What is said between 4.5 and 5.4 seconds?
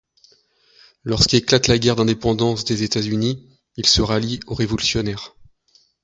révolutionnaires.